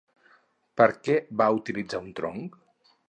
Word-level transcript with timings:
Per 0.79 0.87
a 0.93 0.95
què 1.07 1.17
va 1.43 1.49
utilitzar 1.59 2.03
un 2.07 2.11
tronc? 2.21 2.59